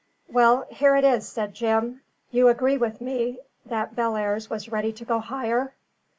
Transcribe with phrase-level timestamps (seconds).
[0.27, 2.01] "Well, here it is," said Jim.
[2.31, 5.73] "You agree with me that Bellairs was ready to go higher?"